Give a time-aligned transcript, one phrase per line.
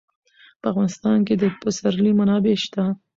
[0.61, 2.83] په افغانستان کې د پسرلی منابع شته.